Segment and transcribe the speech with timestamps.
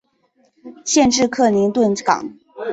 [0.83, 2.33] 县治克林顿港。